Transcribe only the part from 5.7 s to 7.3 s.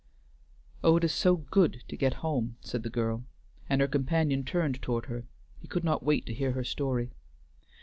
not wait to hear her story.